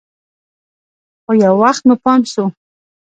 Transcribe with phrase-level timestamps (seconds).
[1.23, 2.43] خو يو وخت مو پام سو.